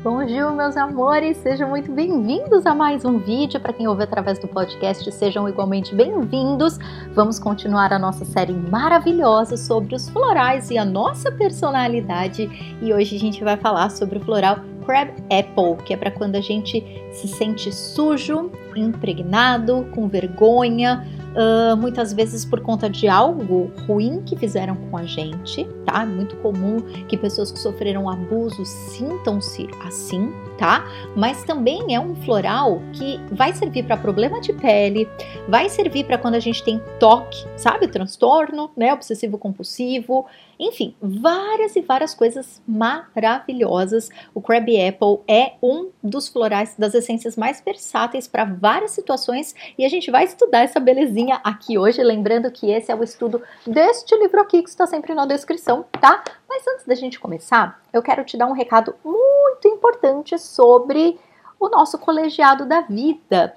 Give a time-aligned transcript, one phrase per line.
[0.00, 3.58] Bonjour, meus amores, sejam muito bem-vindos a mais um vídeo.
[3.58, 6.78] Para quem ouve através do podcast, sejam igualmente bem-vindos.
[7.16, 12.48] Vamos continuar a nossa série maravilhosa sobre os florais e a nossa personalidade.
[12.80, 16.36] E hoje a gente vai falar sobre o floral Crab Apple, que é para quando
[16.36, 16.80] a gente
[17.12, 24.36] se sente sujo, impregnado, com vergonha, uh, muitas vezes por conta de algo ruim que
[24.36, 26.02] fizeram com a gente, tá?
[26.02, 30.84] É muito comum que pessoas que sofreram abuso sintam-se assim, tá?
[31.16, 35.08] Mas também é um floral que vai servir para problema de pele,
[35.48, 37.88] vai servir para quando a gente tem toque, sabe?
[37.88, 38.92] Transtorno, né?
[38.92, 40.26] Obsessivo compulsivo,
[40.58, 44.08] enfim, várias e várias coisas maravilhosas.
[44.34, 49.84] O Crab Apple é um dos florais das essências mais versáteis para várias situações e
[49.84, 54.16] a gente vai estudar essa belezinha aqui hoje, lembrando que esse é o estudo deste
[54.16, 56.24] livro aqui que está sempre na descrição, tá?
[56.48, 61.18] Mas antes da gente começar, eu quero te dar um recado muito importante sobre
[61.60, 63.54] o nosso colegiado da vida.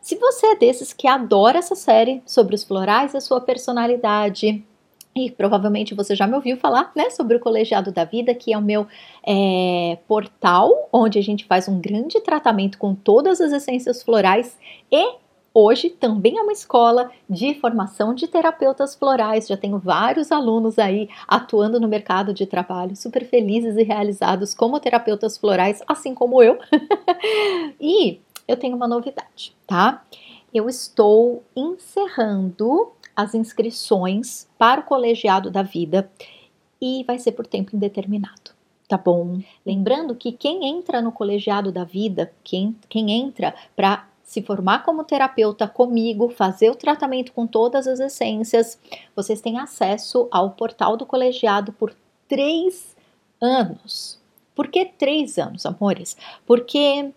[0.00, 4.62] Se você é desses que adora essa série sobre os florais e a sua personalidade,
[5.16, 8.58] e provavelmente você já me ouviu falar né, sobre o Colegiado da Vida, que é
[8.58, 8.86] o meu
[9.26, 14.58] é, portal, onde a gente faz um grande tratamento com todas as essências florais
[14.90, 15.24] e
[15.56, 19.46] Hoje também é uma escola de formação de terapeutas florais.
[19.46, 24.80] Já tenho vários alunos aí atuando no mercado de trabalho, super felizes e realizados como
[24.80, 26.58] terapeutas florais, assim como eu.
[27.80, 30.02] e eu tenho uma novidade, tá?
[30.52, 36.10] Eu estou encerrando as inscrições para o colegiado da vida
[36.80, 38.52] e vai ser por tempo indeterminado.
[38.86, 39.40] Tá bom?
[39.64, 45.04] Lembrando que quem entra no colegiado da vida, quem, quem entra para se formar como
[45.04, 48.78] terapeuta comigo, fazer o tratamento com todas as essências,
[49.14, 51.94] vocês têm acesso ao portal do colegiado por
[52.28, 52.96] três
[53.40, 54.18] anos.
[54.54, 56.16] Por que três anos, amores?
[56.46, 57.12] Porque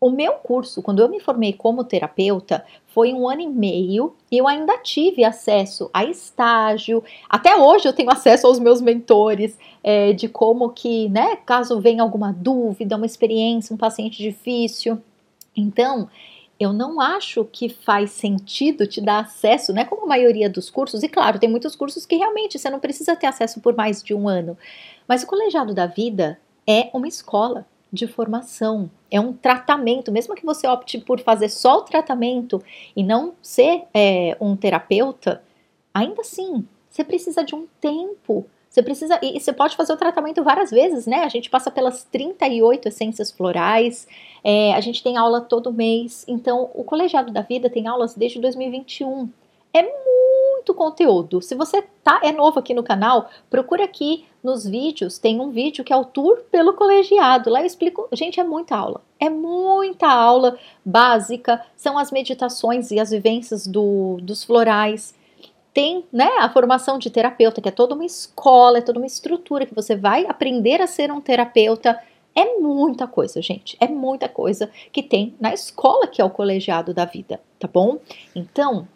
[0.00, 4.38] o meu curso, quando eu me formei como terapeuta, foi um ano e meio e
[4.38, 7.02] eu ainda tive acesso a estágio.
[7.28, 12.02] Até hoje eu tenho acesso aos meus mentores é, de como que, né, caso venha
[12.02, 15.02] alguma dúvida, uma experiência, um paciente difícil.
[15.56, 16.08] Então,
[16.60, 19.84] eu não acho que faz sentido te dar acesso, né?
[19.84, 23.14] Como a maioria dos cursos, e claro, tem muitos cursos que realmente você não precisa
[23.14, 24.58] ter acesso por mais de um ano.
[25.06, 30.44] Mas o Colegiado da Vida é uma escola de formação, é um tratamento, mesmo que
[30.44, 32.62] você opte por fazer só o tratamento
[32.94, 35.42] e não ser é, um terapeuta,
[35.94, 38.44] ainda assim você precisa de um tempo.
[38.68, 41.24] Você precisa, e você pode fazer o tratamento várias vezes, né?
[41.24, 44.06] A gente passa pelas 38 essências florais,
[44.44, 46.24] é, a gente tem aula todo mês.
[46.28, 49.28] Então, o Colegiado da Vida tem aulas desde 2021.
[49.72, 50.17] É muito
[50.74, 51.40] conteúdo.
[51.42, 55.84] Se você tá é novo aqui no canal, procura aqui nos vídeos, tem um vídeo
[55.84, 57.50] que é o tour pelo colegiado.
[57.50, 59.02] Lá eu explico, gente, é muita aula.
[59.18, 65.14] É muita aula básica, são as meditações e as vivências do, dos florais.
[65.74, 69.66] Tem, né, a formação de terapeuta, que é toda uma escola, é toda uma estrutura
[69.66, 71.98] que você vai aprender a ser um terapeuta.
[72.34, 73.76] É muita coisa, gente.
[73.80, 77.98] É muita coisa que tem na escola que é o colegiado da vida, tá bom?
[78.34, 78.86] Então,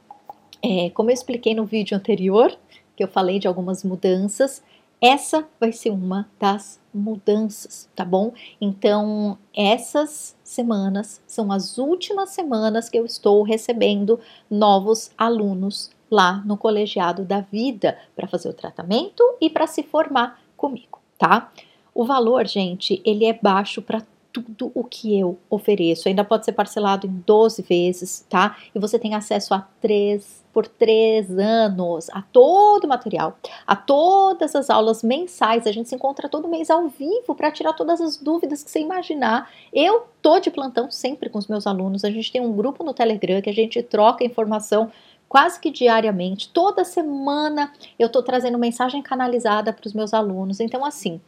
[0.62, 2.56] é, como eu expliquei no vídeo anterior,
[2.97, 4.62] que eu falei de algumas mudanças,
[5.00, 8.33] essa vai ser uma das mudanças, tá bom?
[8.61, 16.56] Então, essas semanas são as últimas semanas que eu estou recebendo novos alunos lá no
[16.56, 21.50] colegiado da vida para fazer o tratamento e para se formar comigo, tá?
[21.93, 26.09] O valor, gente, ele é baixo para tudo o que eu ofereço.
[26.09, 28.56] Ainda pode ser parcelado em 12 vezes, tá?
[28.75, 34.54] E você tem acesso a três por três anos a todo o material, a todas
[34.54, 35.66] as aulas mensais.
[35.66, 38.81] A gente se encontra todo mês ao vivo para tirar todas as dúvidas que você
[38.81, 39.50] imaginar.
[39.72, 42.04] Eu tô de plantão sempre com os meus alunos.
[42.04, 44.91] A gente tem um grupo no Telegram que a gente troca informação
[45.26, 46.50] quase que diariamente.
[46.50, 50.60] Toda semana eu tô trazendo mensagem canalizada para os meus alunos.
[50.60, 51.19] Então, assim,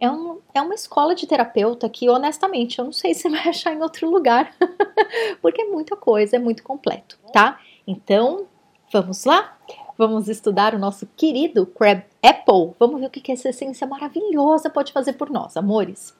[0.00, 3.72] é, um, é uma escola de terapeuta que, honestamente, eu não sei se vai achar
[3.72, 4.54] em outro lugar,
[5.40, 7.58] porque é muita coisa, é muito completo, tá?
[7.86, 8.46] Então,
[8.92, 9.56] vamos lá?
[9.96, 12.74] Vamos estudar o nosso querido Crab Apple.
[12.78, 16.14] Vamos ver o que essa essência maravilhosa pode fazer por nós, amores.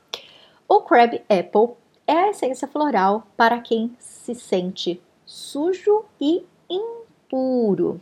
[0.69, 1.75] O Crab Apple
[2.07, 8.01] é a essência floral para quem se sente sujo e impuro.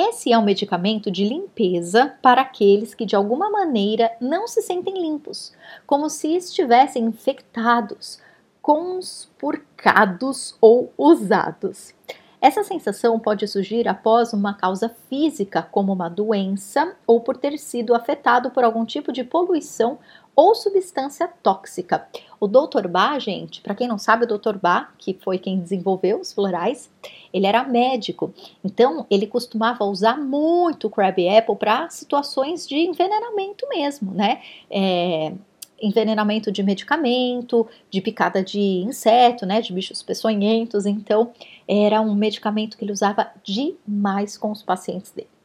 [0.00, 4.94] Esse é um medicamento de limpeza para aqueles que de alguma maneira não se sentem
[5.02, 5.52] limpos,
[5.84, 8.20] como se estivessem infectados,
[8.62, 11.92] conspurcados ou usados.
[12.40, 17.92] Essa sensação pode surgir após uma causa física, como uma doença, ou por ter sido
[17.92, 19.98] afetado por algum tipo de poluição
[20.38, 22.06] ou substância tóxica.
[22.38, 22.86] O Dr.
[22.86, 24.56] Bach, gente, para quem não sabe, o Dr.
[24.56, 26.88] Bach, que foi quem desenvolveu os florais,
[27.32, 28.32] ele era médico.
[28.64, 34.40] Então, ele costumava usar muito o crab apple para situações de envenenamento mesmo, né?
[34.70, 35.32] É,
[35.82, 40.86] envenenamento de medicamento, de picada de inseto, né, de bichos peçonhentos.
[40.86, 41.32] Então,
[41.66, 45.37] era um medicamento que ele usava demais com os pacientes dele.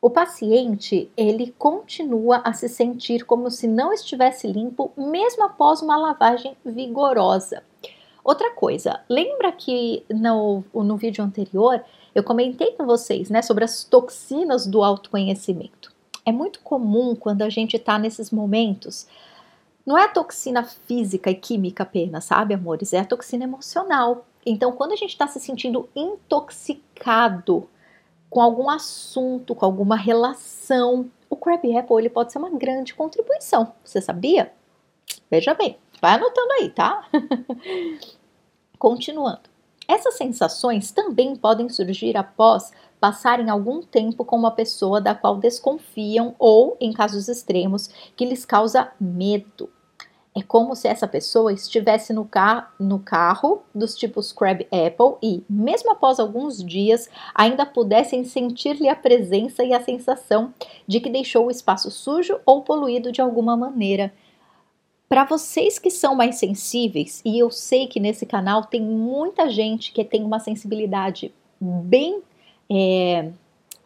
[0.00, 5.96] O paciente, ele continua a se sentir como se não estivesse limpo mesmo após uma
[5.96, 7.64] lavagem vigorosa.
[8.22, 11.82] Outra coisa, lembra que no, no vídeo anterior
[12.14, 15.92] eu comentei com vocês né, sobre as toxinas do autoconhecimento.
[16.24, 19.08] É muito comum quando a gente está nesses momentos.
[19.84, 22.92] Não é a toxina física e química apenas, sabe, amores?
[22.92, 24.26] É a toxina emocional.
[24.46, 27.68] Então, quando a gente está se sentindo intoxicado
[28.30, 33.72] com algum assunto, com alguma relação, o Crab Apple ele pode ser uma grande contribuição.
[33.84, 34.52] Você sabia?
[35.30, 37.06] Veja bem, vai anotando aí, tá?
[38.78, 39.48] Continuando.
[39.86, 46.34] Essas sensações também podem surgir após passarem algum tempo com uma pessoa da qual desconfiam
[46.38, 49.70] ou, em casos extremos, que lhes causa medo.
[50.38, 55.42] É como se essa pessoa estivesse no, car no carro dos tipos Crab Apple e,
[55.50, 60.54] mesmo após alguns dias, ainda pudessem sentir-lhe a presença e a sensação
[60.86, 64.12] de que deixou o espaço sujo ou poluído de alguma maneira.
[65.08, 69.90] Para vocês que são mais sensíveis, e eu sei que nesse canal tem muita gente
[69.90, 72.22] que tem uma sensibilidade bem
[72.70, 73.32] é,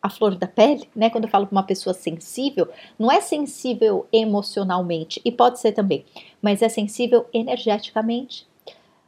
[0.02, 1.08] à flor da pele, né?
[1.08, 2.68] Quando eu falo para uma pessoa sensível,
[2.98, 6.04] não é sensível emocionalmente, e pode ser também,
[6.40, 8.46] mas é sensível energeticamente.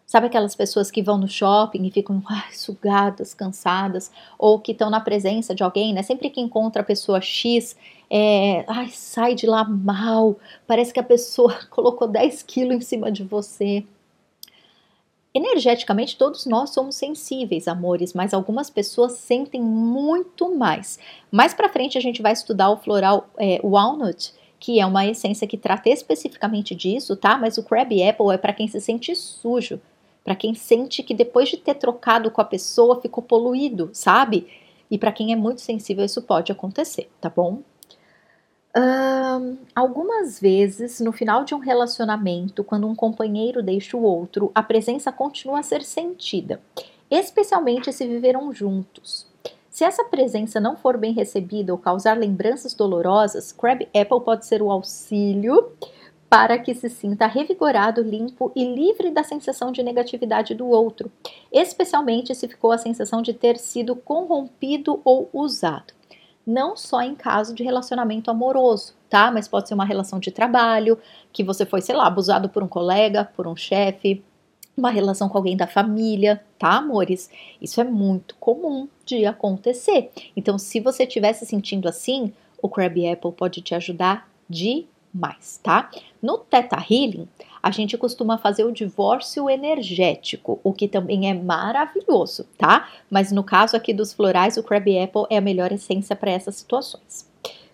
[0.06, 4.88] Sabe aquelas pessoas que vão no shopping e ficam ai, sugadas, cansadas, ou que estão
[4.90, 6.02] na presença de alguém, né?
[6.02, 7.74] Sempre que encontra a pessoa X,
[8.10, 10.36] é, ai, sai de lá mal,
[10.66, 13.84] parece que a pessoa colocou 10 quilos em cima de você.
[15.36, 20.96] Energeticamente, todos nós somos sensíveis, amores, mas algumas pessoas sentem muito mais.
[21.28, 25.48] Mais para frente, a gente vai estudar o floral é, walnut, que é uma essência
[25.48, 27.36] que trata especificamente disso, tá?
[27.36, 29.80] Mas o crab apple é para quem se sente sujo,
[30.22, 34.46] para quem sente que depois de ter trocado com a pessoa ficou poluído, sabe?
[34.88, 37.58] E para quem é muito sensível, isso pode acontecer, tá bom?
[39.74, 45.12] Algumas vezes, no final de um relacionamento, quando um companheiro deixa o outro, a presença
[45.12, 46.60] continua a ser sentida,
[47.10, 49.26] especialmente se viveram juntos.
[49.70, 54.62] Se essa presença não for bem recebida ou causar lembranças dolorosas, Crab Apple pode ser
[54.62, 55.72] o auxílio
[56.28, 61.10] para que se sinta revigorado, limpo e livre da sensação de negatividade do outro,
[61.52, 65.92] especialmente se ficou a sensação de ter sido corrompido ou usado
[66.46, 69.30] não só em caso de relacionamento amoroso, tá?
[69.30, 70.98] Mas pode ser uma relação de trabalho,
[71.32, 74.22] que você foi, sei lá, abusado por um colega, por um chefe,
[74.76, 77.30] uma relação com alguém da família, tá, amores?
[77.60, 80.10] Isso é muito comum de acontecer.
[80.36, 84.86] Então, se você estiver se sentindo assim, o Crab Apple pode te ajudar demais,
[85.62, 85.90] tá?
[86.20, 87.28] No Theta Healing,
[87.62, 92.88] a gente costuma fazer o divórcio energético, o que também é maravilhoso, tá?
[93.10, 96.56] Mas no caso aqui dos florais, o Crab Apple é a melhor essência para essas
[96.56, 97.26] situações.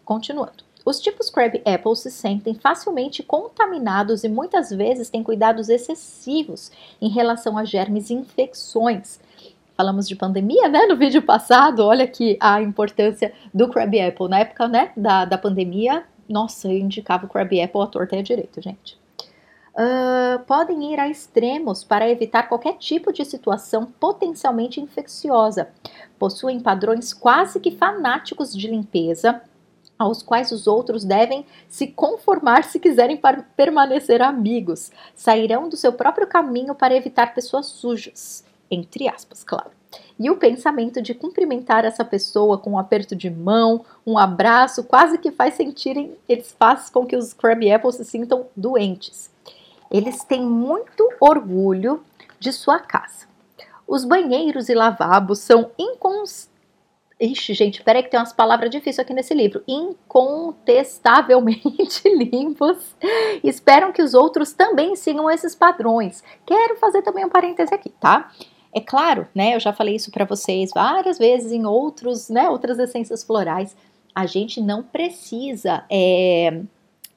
[0.04, 0.70] Continuando.
[0.84, 7.08] Os tipos Crab Apple se sentem facilmente contaminados e muitas vezes têm cuidados excessivos em
[7.08, 9.20] relação a germes e infecções.
[9.76, 14.28] Falamos de pandemia, né, no vídeo passado, olha aqui a importância do Crab Apple.
[14.28, 18.20] Na época, né, da, da pandemia, nossa, eu indicava o Crab Apple à torta e
[18.20, 19.00] à direita, gente
[19.70, 25.68] uh, podem ir a extremos para evitar qualquer tipo de situação potencialmente infecciosa.
[26.18, 29.40] Possuem padrões quase que fanáticos de limpeza,
[29.98, 33.20] aos quais os outros devem se conformar se quiserem
[33.54, 34.90] permanecer amigos.
[35.14, 39.79] Sairão do seu próprio caminho para evitar pessoas sujas, entre aspas, claro.
[40.18, 45.16] E o pensamento de cumprimentar essa pessoa com um aperto de mão, um abraço, quase
[45.18, 49.30] que faz sentirem, eles faz com que os crab apples se sintam doentes.
[49.90, 52.04] Eles têm muito orgulho
[52.38, 53.26] de sua casa.
[53.88, 56.50] Os banheiros e lavabos são incons...
[57.18, 59.62] Ixi, gente, peraí que tem umas palavras difíceis aqui nesse livro.
[59.68, 62.96] Incontestavelmente limpos.
[63.44, 66.24] Esperam que os outros também sigam esses padrões.
[66.46, 68.30] Quero fazer também um parêntese aqui, tá?
[68.72, 69.54] É claro, né?
[69.54, 72.48] Eu já falei isso para vocês várias vezes em outros, né?
[72.48, 73.74] Outras essências florais.
[74.14, 76.62] A gente não precisa é,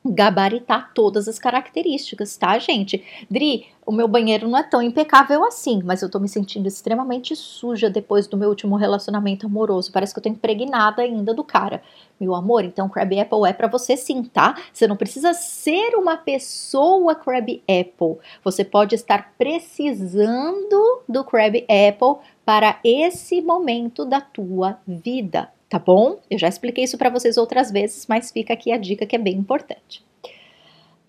[0.05, 3.03] gabaritar todas as características, tá, gente?
[3.29, 7.35] Dri, o meu banheiro não é tão impecável assim, mas eu tô me sentindo extremamente
[7.35, 9.91] suja depois do meu último relacionamento amoroso.
[9.91, 11.81] Parece que eu tô impregnada ainda do cara.
[12.19, 14.55] Meu amor, então Crab Apple é para você sim, tá?
[14.71, 18.17] Você não precisa ser uma pessoa Crab Apple.
[18.43, 26.19] Você pode estar precisando do Crab Apple para esse momento da tua vida, tá bom?
[26.29, 29.19] Eu já expliquei isso para vocês outras vezes, mas fica aqui a dica que é
[29.19, 30.05] bem importante.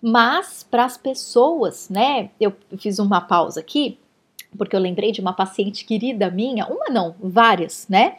[0.01, 2.31] Mas para as pessoas, né?
[2.41, 3.99] Eu fiz uma pausa aqui
[4.57, 8.15] porque eu lembrei de uma paciente querida minha, uma não, várias, né?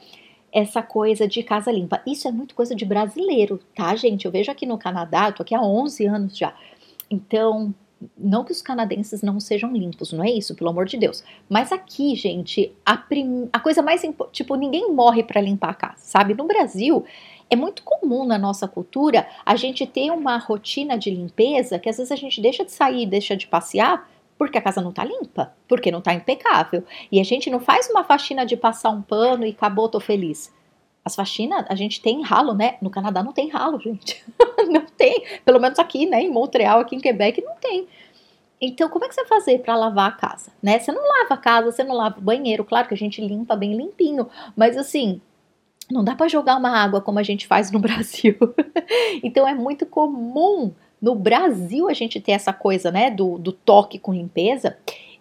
[0.53, 2.01] Essa coisa de casa limpa.
[2.07, 4.25] Isso é muito coisa de brasileiro, tá, gente?
[4.25, 6.55] Eu vejo aqui no Canadá, eu tô aqui há 11 anos já.
[7.11, 7.75] Então,
[8.17, 11.25] não que os canadenses não sejam limpos, não é isso, pelo amor de Deus.
[11.49, 13.49] Mas aqui, gente, a, prim...
[13.53, 16.35] a coisa mais tipo, ninguém morre para limpar a casa, sabe?
[16.35, 17.05] No Brasil,
[17.49, 21.97] é muito comum na nossa cultura a gente ter uma rotina de limpeza que às
[21.97, 25.55] vezes a gente deixa de sair, deixa de passear porque a casa não tá limpa,
[25.67, 26.85] porque não tá impecável.
[27.11, 30.53] E a gente não faz uma faxina de passar um pano e acabou, tô feliz.
[31.07, 32.79] As faxinas, a gente tem ralo, né?
[32.83, 34.25] No Canadá não tem ralo, gente.
[34.69, 35.25] não tem.
[35.45, 36.21] Pelo menos aqui, né?
[36.21, 37.87] Em Montreal, aqui em Quebec, não tem.
[38.61, 40.81] Então, como é que você fazer para lavar a casa, né?
[40.81, 42.65] Você não lava a casa, você não lava o banheiro.
[42.65, 45.21] Claro que a gente limpa bem limpinho, mas assim,
[45.89, 48.35] não dá para jogar uma água como a gente faz no Brasil.
[49.23, 53.97] então, é muito comum no Brasil a gente ter essa coisa, né, do, do toque
[53.97, 54.77] com limpeza.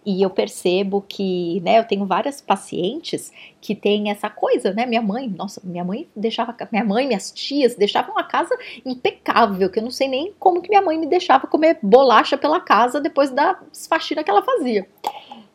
[0.06, 4.86] E eu percebo que, né, eu tenho várias pacientes que têm essa coisa, né?
[4.86, 9.80] Minha mãe, nossa, minha mãe deixava, minha mãe, minhas tias deixavam a casa impecável, que
[9.80, 13.32] eu não sei nem como que minha mãe me deixava comer bolacha pela casa depois
[13.32, 14.88] da faxina que ela fazia.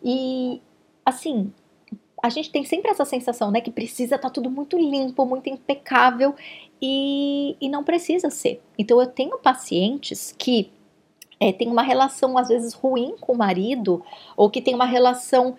[0.03, 0.61] E
[1.05, 1.53] assim,
[2.21, 5.49] a gente tem sempre essa sensação, né, que precisa estar tá tudo muito limpo, muito
[5.49, 6.35] impecável
[6.81, 8.61] e, e não precisa ser.
[8.77, 10.69] Então eu tenho pacientes que
[11.41, 14.03] é, tem uma relação às vezes ruim com o marido
[14.37, 15.57] ou que tem uma relação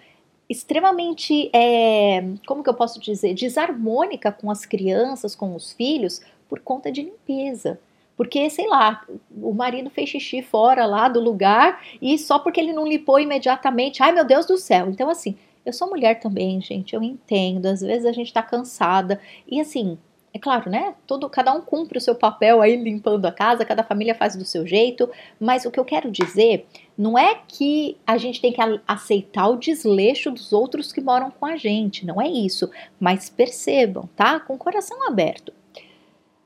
[0.49, 6.61] extremamente, é, como que eu posso dizer, desarmônica com as crianças, com os filhos, por
[6.61, 7.81] conta de limpeza.
[8.17, 12.73] Porque, sei lá, o marido fez xixi fora lá do lugar e só porque ele
[12.73, 14.89] não limpou imediatamente, ai meu Deus do céu.
[14.89, 15.37] Então, assim,
[15.67, 17.67] eu sou mulher também, gente, eu entendo.
[17.67, 19.99] Às vezes a gente tá cansada e, assim,
[20.35, 20.95] é claro, né?
[21.07, 24.45] Todo, cada um cumpre o seu papel aí limpando a casa, cada família faz do
[24.45, 28.61] seu jeito, mas o que eu quero dizer não é que a gente tem que
[28.87, 34.09] aceitar o desleixo dos outros que moram com a gente, não é isso, mas percebam,
[34.17, 34.41] tá?
[34.41, 35.53] Com o coração aberto.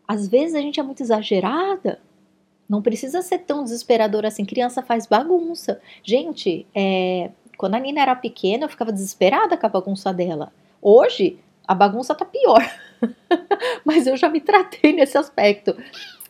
[0.07, 2.01] Às vezes a gente é muito exagerada,
[2.69, 4.45] não precisa ser tão desesperador assim.
[4.45, 5.81] Criança faz bagunça.
[6.03, 10.53] Gente, é, quando a Nina era pequena, eu ficava desesperada com a bagunça dela.
[10.83, 12.63] Hoje, a bagunça tá pior.
[13.85, 15.77] Mas eu já me tratei nesse aspecto.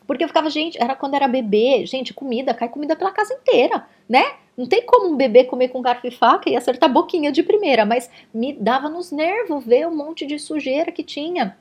[0.07, 3.87] Porque eu ficava, gente, era quando era bebê, gente, comida, cai comida pela casa inteira,
[4.09, 4.25] né?
[4.57, 7.43] Não tem como um bebê comer com garfo e faca e acertar a boquinha de
[7.43, 11.57] primeira, mas me dava nos nervos ver um monte de sujeira que tinha.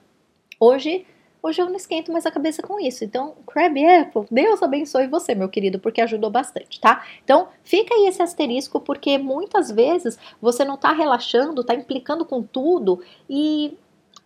[0.59, 1.05] Hoje
[1.45, 3.03] Hoje eu não esquento mais a cabeça com isso.
[3.03, 7.05] Então, Crab Apple, Deus abençoe você, meu querido, porque ajudou bastante, tá?
[7.23, 12.41] Então, fica aí esse asterisco, porque muitas vezes você não tá relaxando, tá implicando com
[12.41, 13.77] tudo e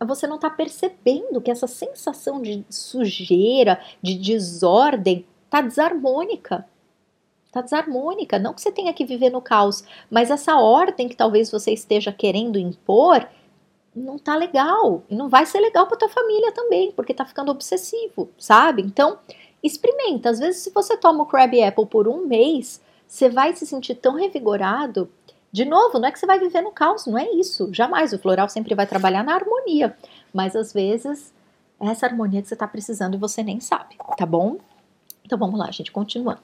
[0.06, 6.66] você não tá percebendo que essa sensação de sujeira, de desordem, tá desarmônica
[7.52, 8.40] tá desarmônica.
[8.40, 12.12] Não que você tenha que viver no caos, mas essa ordem que talvez você esteja
[12.12, 13.28] querendo impor
[13.96, 15.04] não tá legal.
[15.10, 18.82] E não vai ser legal para tua família também, porque tá ficando obsessivo, sabe?
[18.82, 19.20] Então,
[19.64, 20.30] experimenta.
[20.30, 23.96] Às vezes, se você toma o Crab Apple por um mês, você vai se sentir
[23.96, 25.10] tão revigorado.
[25.52, 27.70] De novo, não é que você vai viver no caos, não é isso.
[27.74, 28.14] Jamais.
[28.14, 29.96] O floral sempre vai trabalhar na harmonia.
[30.34, 31.34] Mas às vezes,
[31.80, 34.58] é essa harmonia que você tá precisando e você nem sabe, tá bom?
[35.26, 36.42] Então vamos lá, gente, continuando.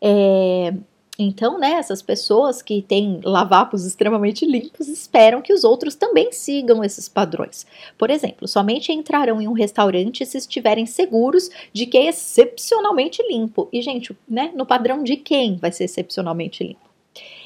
[0.00, 0.74] É,
[1.18, 6.82] então, né, essas pessoas que têm lavabos extremamente limpos esperam que os outros também sigam
[6.82, 7.66] esses padrões.
[7.98, 13.68] Por exemplo, somente entrarão em um restaurante se estiverem seguros de que é excepcionalmente limpo.
[13.72, 16.91] E, gente, né, no padrão de quem vai ser excepcionalmente limpo?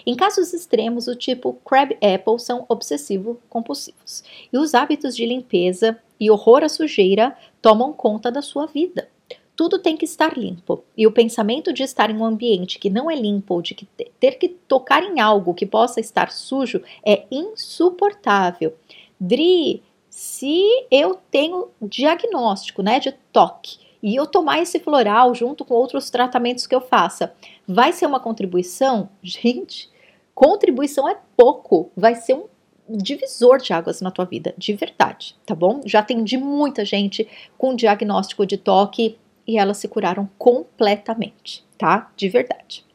[0.07, 4.23] Em casos extremos, o tipo crab apple são obsessivo-compulsivos.
[4.53, 9.09] E os hábitos de limpeza e horror à sujeira tomam conta da sua vida
[9.57, 10.85] tudo tem que estar limpo.
[10.97, 13.87] E o pensamento de estar em um ambiente que não é limpo ou de que
[14.21, 18.75] ter que tocar em algo que possa estar sujo é insuportável.
[19.19, 25.75] Dri, se eu tenho diagnóstico, né, de toque, e eu tomar esse floral junto com
[25.75, 27.35] outros tratamentos que eu faça,
[27.67, 29.09] vai ser uma contribuição?
[29.23, 29.91] Gente,
[30.35, 32.47] contribuição é pouco, vai ser um
[32.89, 35.81] divisor de águas na tua vida, de verdade, tá bom?
[35.85, 42.11] Já atendi muita gente com diagnóstico de toque e elas se curaram completamente, tá?
[42.17, 42.87] De verdade.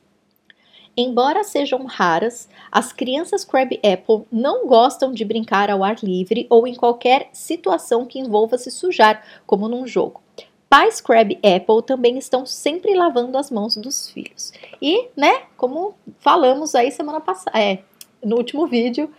[0.95, 6.67] Embora sejam raras, as crianças Crab Apple não gostam de brincar ao ar livre ou
[6.67, 10.21] em qualquer situação que envolva se sujar, como num jogo.
[10.71, 14.53] Pais Crab Apple também estão sempre lavando as mãos dos filhos.
[14.81, 17.79] E, né, como falamos aí semana passada, é,
[18.23, 19.13] no último vídeo,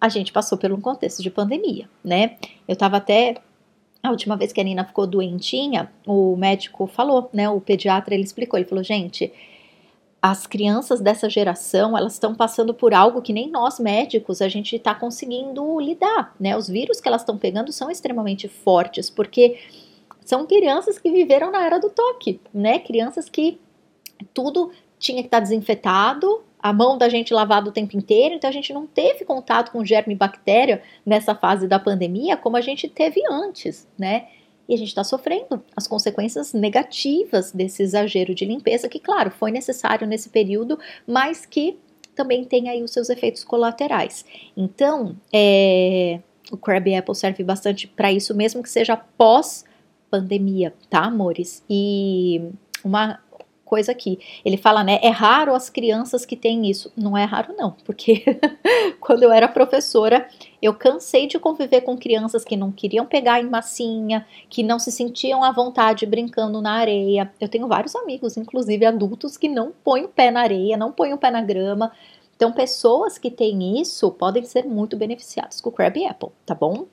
[0.00, 2.38] a gente passou por um contexto de pandemia, né?
[2.66, 3.34] Eu tava até
[4.02, 7.46] a última vez que a Nina ficou doentinha, o médico falou, né?
[7.50, 9.30] O pediatra ele explicou, ele falou, gente,
[10.22, 14.76] as crianças dessa geração elas estão passando por algo que nem nós médicos a gente
[14.76, 16.56] está conseguindo lidar, né?
[16.56, 19.58] Os vírus que elas estão pegando são extremamente fortes porque
[20.30, 22.78] são crianças que viveram na era do toque, né?
[22.78, 23.60] Crianças que
[24.32, 28.52] tudo tinha que estar desinfetado, a mão da gente lavada o tempo inteiro, então a
[28.52, 32.88] gente não teve contato com germe e bactéria nessa fase da pandemia como a gente
[32.88, 34.28] teve antes, né?
[34.68, 39.50] E a gente está sofrendo as consequências negativas desse exagero de limpeza, que, claro, foi
[39.50, 41.76] necessário nesse período, mas que
[42.14, 44.24] também tem aí os seus efeitos colaterais.
[44.56, 46.20] Então, é,
[46.52, 49.64] o Crab Apple serve bastante para isso, mesmo que seja pós
[50.10, 51.64] pandemia, tá, amores?
[51.68, 52.42] E
[52.84, 53.20] uma
[53.70, 54.18] coisa aqui.
[54.44, 54.98] Ele fala, né?
[55.00, 56.92] É raro as crianças que têm isso.
[56.96, 58.24] Não é raro, não, porque
[59.00, 60.28] quando eu era professora,
[60.60, 64.90] eu cansei de conviver com crianças que não queriam pegar em massinha, que não se
[64.90, 67.32] sentiam à vontade brincando na areia.
[67.40, 71.12] Eu tenho vários amigos, inclusive adultos, que não põem o pé na areia, não põem
[71.12, 71.92] o pé na grama.
[72.34, 76.86] Então, pessoas que têm isso podem ser muito beneficiadas com o Crab Apple, tá bom?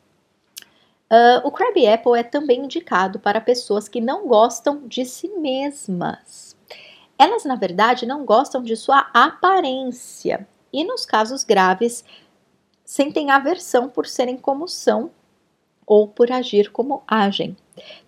[1.10, 6.56] Uh, o Crab Apple é também indicado para pessoas que não gostam de si mesmas.
[7.18, 12.04] Elas, na verdade, não gostam de sua aparência e, nos casos graves,
[12.84, 15.10] sentem aversão por serem como são
[15.86, 17.56] ou por agir como agem.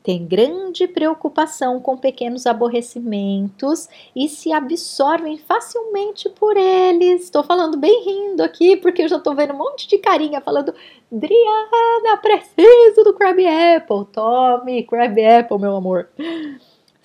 [0.03, 7.23] Tem grande preocupação com pequenos aborrecimentos e se absorvem facilmente por eles.
[7.23, 10.73] Estou falando bem rindo aqui, porque eu já estou vendo um monte de carinha falando:
[11.11, 14.05] Driana, preciso do Crab Apple.
[14.11, 16.09] Tome, Crab Apple, meu amor.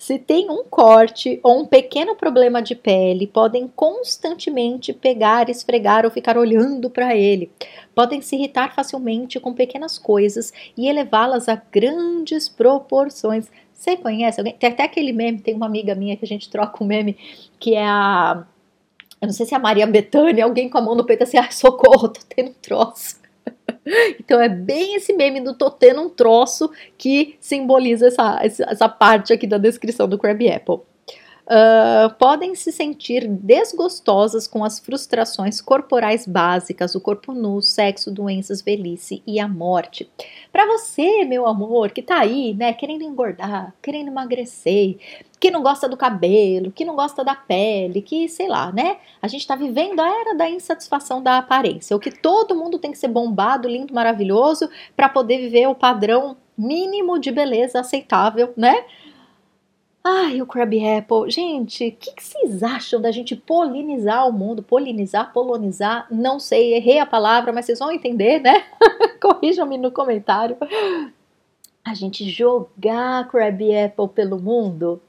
[0.05, 6.11] Se tem um corte ou um pequeno problema de pele, podem constantemente pegar, esfregar ou
[6.11, 7.51] ficar olhando para ele.
[7.95, 13.47] Podem se irritar facilmente com pequenas coisas e elevá-las a grandes proporções.
[13.73, 14.53] Você conhece alguém?
[14.53, 17.17] Tem até aquele meme, tem uma amiga minha que a gente troca um meme,
[17.59, 18.45] que é a.
[19.19, 21.39] Eu não sei se é a Maria Bethânia, alguém com a mão no peito assim,
[21.39, 23.24] ah, socorro, tô tendo um troço.
[24.19, 29.31] Então é bem esse meme do tô tendo um troço que simboliza essa, essa parte
[29.31, 30.79] aqui da descrição do Crab Apple.
[31.45, 38.63] Uh, podem se sentir desgostosas com as frustrações corporais básicas, o corpo nu, sexo, doenças,
[38.63, 40.09] velhice e a morte.
[40.51, 44.97] Para você, meu amor, que tá aí, né, querendo engordar, querendo emagrecer,
[45.39, 48.97] que não gosta do cabelo, que não gosta da pele, que sei lá, né?
[49.21, 52.91] A gente tá vivendo a era da insatisfação da aparência, o que todo mundo tem
[52.91, 58.85] que ser bombado, lindo, maravilhoso para poder viver o padrão mínimo de beleza aceitável, né?
[60.07, 61.31] Ai, o Crab Apple.
[61.31, 64.61] Gente, o que, que, vocês acham da gente polinizar o mundo?
[64.61, 66.05] Polinizar, polonizar?
[66.11, 68.67] Não sei, errei a palavra, mas vocês vão entender, né?
[69.19, 70.57] Corrijam-me no comentário.
[71.83, 75.01] A gente jogar Crab Apple pelo mundo?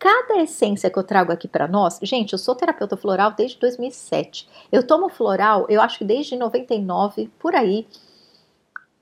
[0.00, 4.48] Cada essência que eu trago aqui para nós, gente, eu sou terapeuta floral desde 2007.
[4.72, 7.86] Eu tomo floral, eu acho que desde 99, por aí.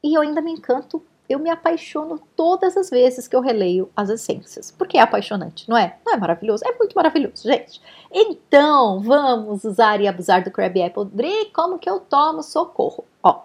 [0.05, 4.08] E eu ainda me encanto eu me apaixono todas as vezes que eu releio as
[4.08, 4.70] essências.
[4.70, 5.96] Porque é apaixonante, não é?
[6.04, 6.64] Não é maravilhoso?
[6.66, 7.80] É muito maravilhoso, gente.
[8.12, 11.04] Então, vamos usar e abusar do Crab Apple.
[11.06, 13.04] Dri, como que eu tomo socorro?
[13.22, 13.42] Ó,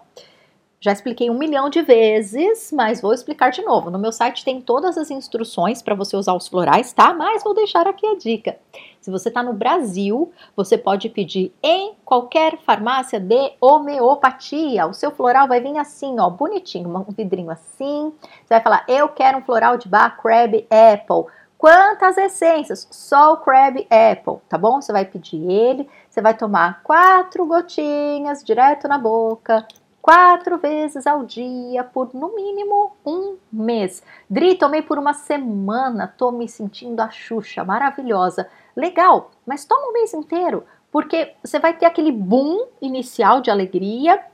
[0.82, 3.88] já expliquei um milhão de vezes, mas vou explicar de novo.
[3.88, 7.14] No meu site tem todas as instruções para você usar os florais, tá?
[7.14, 8.58] Mas vou deixar aqui a dica.
[9.02, 14.86] Se você está no Brasil, você pode pedir em qualquer farmácia de homeopatia.
[14.86, 18.12] O seu floral vai vir assim, ó, bonitinho, um vidrinho assim.
[18.20, 21.32] Você vai falar, eu quero um floral de bar Crab Apple.
[21.58, 22.86] Quantas essências?
[22.92, 24.80] Só o Crab Apple, tá bom?
[24.80, 29.66] Você vai pedir ele, você vai tomar quatro gotinhas direto na boca,
[30.00, 34.02] quatro vezes ao dia por no mínimo um mês.
[34.30, 38.48] Dri, tomei por uma semana, tô me sentindo a Xuxa, maravilhosa.
[38.76, 44.24] Legal, mas toma um mês inteiro, porque você vai ter aquele boom inicial de alegria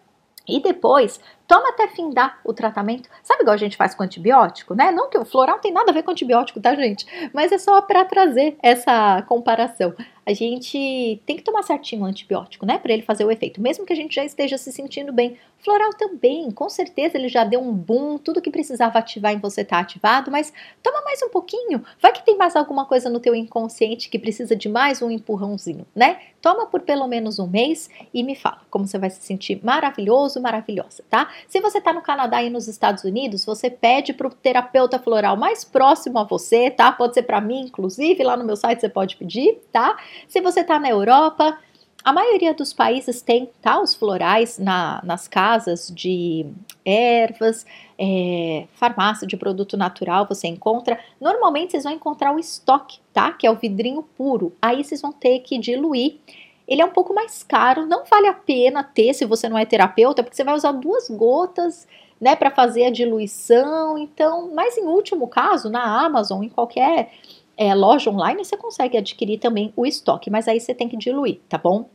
[0.47, 3.09] e depois toma até findar o tratamento.
[3.23, 4.93] Sabe igual a gente faz com antibiótico, né?
[4.93, 7.07] Não que o floral tem nada a ver com antibiótico, tá, gente?
[7.33, 9.95] Mas é só para trazer essa comparação
[10.29, 13.87] a gente tem que tomar certinho o antibiótico, né, para ele fazer o efeito, mesmo
[13.87, 15.39] que a gente já esteja se sentindo bem.
[15.57, 19.63] Floral também, com certeza ele já deu um boom, tudo que precisava ativar em você
[19.63, 21.83] está ativado, mas toma mais um pouquinho.
[21.99, 25.87] Vai que tem mais alguma coisa no teu inconsciente que precisa de mais um empurrãozinho,
[25.97, 26.19] né?
[26.43, 30.43] Toma por pelo menos um mês e me fala como você vai se sentir maravilhoso,
[30.43, 31.31] maravilhosa, tá?
[31.47, 35.37] Se você está no Canadá e nos Estados Unidos, você pede para o terapeuta floral
[35.37, 36.91] mais próximo a você, tá?
[36.91, 39.97] Pode ser para mim, inclusive, lá no meu site você pode pedir, tá?
[40.27, 41.59] Se você está na Europa,
[42.05, 46.47] a maioria dos países tem tá, os florais na, nas casas de
[46.85, 47.67] ervas,
[47.99, 50.99] é, farmácia de produto natural, você encontra.
[51.21, 53.33] Normalmente vocês vão encontrar o estoque, tá?
[53.33, 54.55] Que é o vidrinho puro.
[54.63, 56.19] Aí vocês vão ter que diluir.
[56.69, 59.65] Ele é um pouco mais caro, não vale a pena ter se você não é
[59.65, 61.89] terapeuta, porque você vai usar duas gotas,
[62.21, 63.97] né, para fazer a diluição.
[63.97, 67.11] Então, mas em último caso, na Amazon, em qualquer
[67.57, 71.41] é, loja online, você consegue adquirir também o estoque, mas aí você tem que diluir,
[71.49, 71.89] tá bom?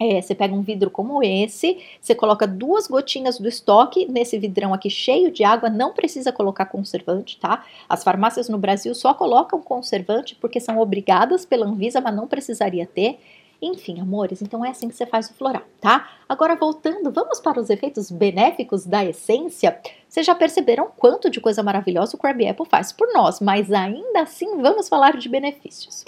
[0.00, 4.72] É, você pega um vidro como esse, você coloca duas gotinhas do estoque nesse vidrão
[4.72, 7.64] aqui cheio de água, não precisa colocar conservante, tá?
[7.88, 12.86] As farmácias no Brasil só colocam conservante porque são obrigadas pela Anvisa, mas não precisaria
[12.86, 13.18] ter.
[13.60, 16.08] Enfim, amores, então é assim que você faz o floral, tá?
[16.28, 19.80] Agora voltando, vamos para os efeitos benéficos da essência.
[20.08, 24.20] Vocês já perceberam quanto de coisa maravilhosa o Crab Apple faz por nós, mas ainda
[24.20, 26.04] assim vamos falar de benefícios.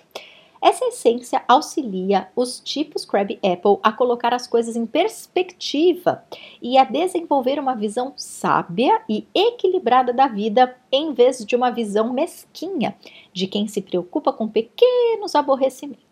[0.62, 6.22] Essa essência auxilia os tipos Crab Apple a colocar as coisas em perspectiva
[6.62, 12.12] e a desenvolver uma visão sábia e equilibrada da vida, em vez de uma visão
[12.12, 12.94] mesquinha
[13.32, 16.09] de quem se preocupa com pequenos aborrecimentos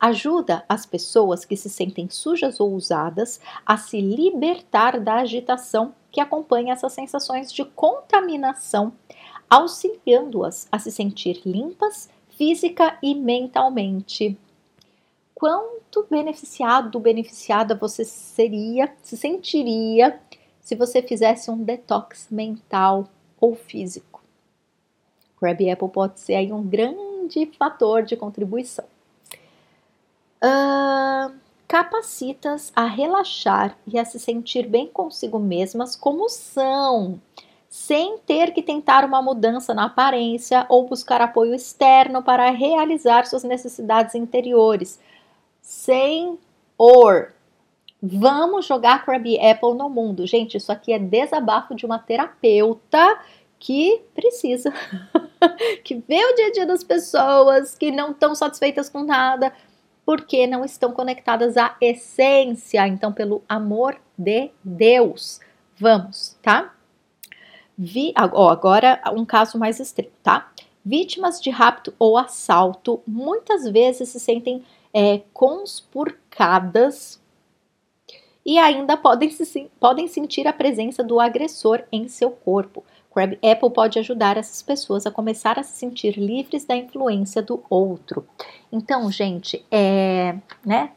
[0.00, 6.20] ajuda as pessoas que se sentem sujas ou usadas a se libertar da agitação que
[6.20, 8.92] acompanha essas sensações de contaminação,
[9.48, 14.38] auxiliando-as a se sentir limpas física e mentalmente.
[15.34, 20.18] Quanto beneficiado, beneficiada você seria, se sentiria
[20.60, 23.06] se você fizesse um detox mental
[23.38, 24.22] ou físico?
[25.38, 28.84] Crab Apple pode ser aí um grande fator de contribuição.
[30.42, 31.34] Uh,
[31.68, 37.20] capacitas a relaxar e a se sentir bem consigo mesmas como são,
[37.68, 43.44] sem ter que tentar uma mudança na aparência ou buscar apoio externo para realizar suas
[43.44, 44.98] necessidades interiores.
[45.62, 46.36] Sem
[46.76, 47.32] or.
[48.02, 50.26] Vamos jogar Krabby Apple no mundo.
[50.26, 53.20] Gente, isso aqui é desabafo de uma terapeuta
[53.60, 54.72] que precisa,
[55.84, 59.52] que vê o dia a dia das pessoas, que não estão satisfeitas com nada,
[60.10, 62.84] porque não estão conectadas à essência.
[62.88, 65.38] Então, pelo amor de Deus,
[65.78, 66.74] vamos, tá?
[67.78, 70.50] Vi, ó, agora um caso mais extremo, tá?
[70.84, 77.22] Vítimas de rapto ou assalto muitas vezes se sentem é, conspurcadas
[78.44, 82.82] e ainda podem, se, podem sentir a presença do agressor em seu corpo.
[83.12, 87.62] Crab Apple pode ajudar essas pessoas a começar a se sentir livres da influência do
[87.68, 88.26] outro.
[88.70, 90.90] Então, gente, é, né?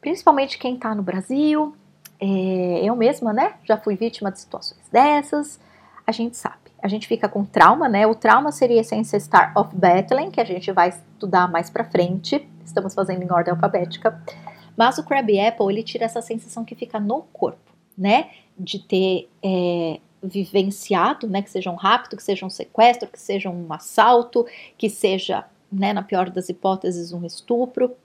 [0.00, 1.76] Principalmente quem está no Brasil,
[2.20, 3.54] é, eu mesma, né?
[3.64, 5.60] Já fui vítima de situações dessas.
[6.04, 6.56] A gente sabe.
[6.82, 8.06] A gente fica com trauma, né?
[8.08, 12.48] O trauma seria esse Ancestar of Battling, que a gente vai estudar mais pra frente.
[12.64, 14.20] Estamos fazendo em ordem alfabética.
[14.76, 18.30] Mas o Crab Apple, ele tira essa sensação que fica no corpo, né?
[18.58, 23.50] De ter é, vivenciado, né, que seja um rapto, que seja um sequestro, que seja
[23.50, 24.46] um assalto,
[24.78, 27.96] que seja, né, na pior das hipóteses, um estupro.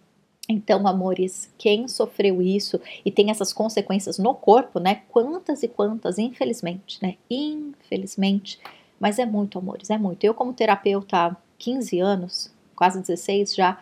[0.50, 5.02] Então, amores, quem sofreu isso e tem essas consequências no corpo, né?
[5.10, 7.16] Quantas e quantas, infelizmente, né?
[7.30, 8.58] Infelizmente,
[8.98, 10.24] mas é muito, amores, é muito.
[10.24, 13.78] Eu, como terapeuta há 15 anos, quase 16 já,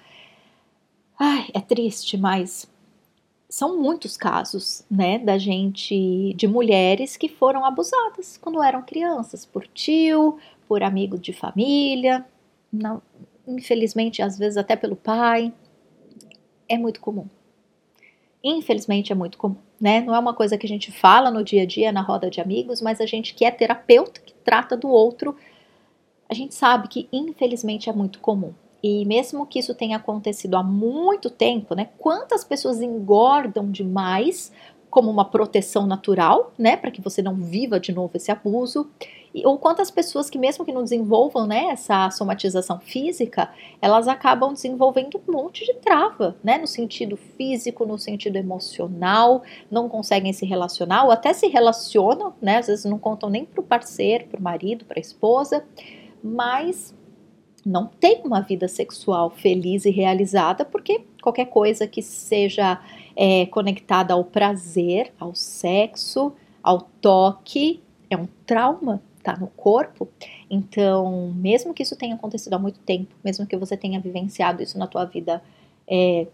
[1.19, 2.67] ai, é triste, mas
[3.49, 9.67] são muitos casos, né, da gente, de mulheres que foram abusadas quando eram crianças, por
[9.67, 12.25] tio, por amigo de família,
[12.71, 13.01] não,
[13.47, 15.53] infelizmente, às vezes até pelo pai.
[16.67, 17.27] É muito comum.
[18.43, 20.01] Infelizmente é muito comum, né?
[20.01, 22.41] Não é uma coisa que a gente fala no dia a dia na roda de
[22.41, 25.35] amigos, mas a gente que é terapeuta, que trata do outro,
[26.29, 28.53] a gente sabe que infelizmente é muito comum.
[28.87, 31.89] E mesmo que isso tenha acontecido há muito tempo, né?
[31.97, 34.51] Quantas pessoas engordam demais
[34.91, 38.87] como uma proteção natural, né, para que você não viva de novo esse abuso,
[39.43, 43.49] ou quantas pessoas que mesmo que não desenvolvam né, essa somatização física,
[43.81, 49.89] elas acabam desenvolvendo um monte de trava, né, no sentido físico, no sentido emocional, não
[49.89, 53.63] conseguem se relacionar, ou até se relacionam, né, às vezes não contam nem para o
[53.63, 55.65] parceiro, para o marido, para a esposa,
[56.23, 56.93] mas
[57.65, 62.79] não tem uma vida sexual feliz e realizada, porque qualquer coisa que seja
[63.15, 70.07] é, conectada ao prazer, ao sexo, ao toque, é um trauma está no corpo.
[70.49, 74.77] Então, mesmo que isso tenha acontecido há muito tempo, mesmo que você tenha vivenciado isso
[74.77, 75.41] na tua vida,
[75.87, 76.27] é,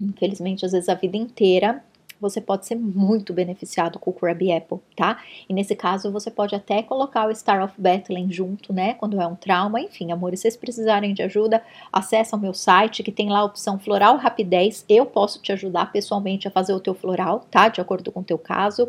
[0.00, 1.82] infelizmente, às vezes a vida inteira,
[2.20, 5.18] você pode ser muito beneficiado com o Crabby Apple, tá?
[5.48, 8.94] E nesse caso, você pode até colocar o Star of Bethlehem junto, né?
[8.94, 9.80] Quando é um trauma.
[9.80, 13.44] Enfim, amores, se vocês precisarem de ajuda, acessa o meu site, que tem lá a
[13.44, 14.84] opção Floral Rapidez.
[14.88, 17.68] Eu posso te ajudar pessoalmente a fazer o teu floral, tá?
[17.68, 18.88] De acordo com o teu caso.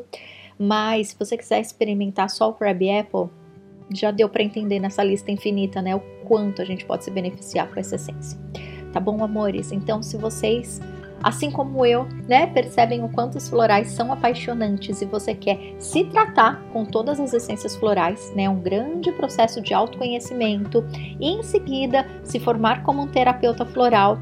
[0.57, 3.29] Mas se você quiser experimentar só o Crab Apple,
[3.93, 7.69] já deu para entender nessa lista infinita, né, o quanto a gente pode se beneficiar
[7.71, 8.39] com essa essência.
[8.91, 9.71] Tá bom, amores?
[9.71, 10.79] Então, se vocês,
[11.23, 16.05] assim como eu, né, percebem o quanto os florais são apaixonantes e você quer se
[16.05, 20.85] tratar com todas as essências florais, né, um grande processo de autoconhecimento
[21.19, 24.17] e em seguida se formar como um terapeuta floral,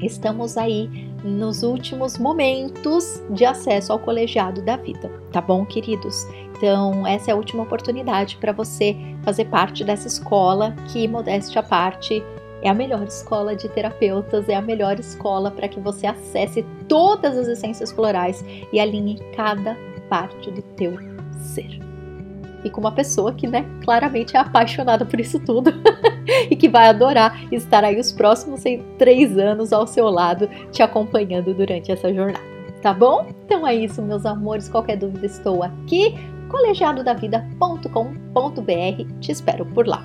[0.00, 6.26] estamos aí nos últimos momentos de acesso ao colegiado da vida, tá bom, queridos?
[6.56, 11.62] Então, essa é a última oportunidade para você fazer parte dessa escola que, modéstia à
[11.62, 12.22] parte,
[12.62, 17.36] é a melhor escola de terapeutas, é a melhor escola para que você acesse todas
[17.36, 19.76] as essências florais e alinhe cada
[20.08, 20.92] parte do teu
[21.40, 21.90] ser
[22.64, 25.72] e com uma pessoa que, né, claramente é apaixonada por isso tudo
[26.50, 28.62] e que vai adorar estar aí os próximos
[28.98, 32.50] três anos ao seu lado, te acompanhando durante essa jornada.
[32.82, 33.26] Tá bom?
[33.44, 34.68] Então é isso, meus amores.
[34.68, 36.14] Qualquer dúvida, estou aqui,
[36.48, 39.20] colegiadodavida.com.br.
[39.20, 40.02] Te espero por lá.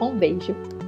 [0.00, 0.79] Um beijo.